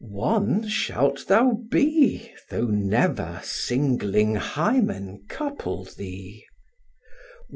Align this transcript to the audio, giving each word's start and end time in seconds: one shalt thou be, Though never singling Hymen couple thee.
one 0.03 0.67
shalt 0.67 1.27
thou 1.27 1.51
be, 1.69 2.33
Though 2.49 2.65
never 2.65 3.39
singling 3.43 4.33
Hymen 4.33 5.25
couple 5.29 5.83
thee. 5.95 6.43